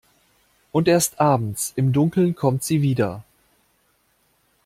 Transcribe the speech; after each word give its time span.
Und 0.71 0.87
erst 0.87 1.19
abends 1.19 1.73
im 1.75 1.93
Dunkeln 1.93 2.33
kommt 2.33 2.63
sie 2.63 2.81
wieder. 2.81 3.23